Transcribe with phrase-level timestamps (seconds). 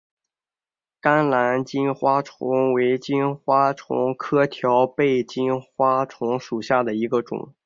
[0.99, 7.53] 甘蓝金花虫为金花虫科条背金花虫属下的一个种。